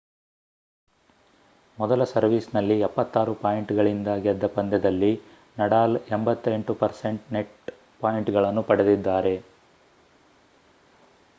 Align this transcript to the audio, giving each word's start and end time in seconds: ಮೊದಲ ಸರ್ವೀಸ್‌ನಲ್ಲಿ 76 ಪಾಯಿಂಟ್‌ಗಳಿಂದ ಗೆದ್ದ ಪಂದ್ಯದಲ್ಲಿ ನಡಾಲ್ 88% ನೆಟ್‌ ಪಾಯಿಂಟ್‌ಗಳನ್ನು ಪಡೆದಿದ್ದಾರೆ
ಮೊದಲ 1.77 2.03
ಸರ್ವೀಸ್‌ನಲ್ಲಿ 2.03 2.75
76 2.85 3.35
ಪಾಯಿಂಟ್‌ಗಳಿಂದ 3.41 4.07
ಗೆದ್ದ 4.23 4.47
ಪಂದ್ಯದಲ್ಲಿ 4.55 5.11
ನಡಾಲ್ 5.57 5.95
88% 6.09 7.05
ನೆಟ್‌ 7.35 7.53
ಪಾಯಿಂಟ್‌ಗಳನ್ನು 8.01 8.63
ಪಡೆದಿದ್ದಾರೆ 8.63 9.35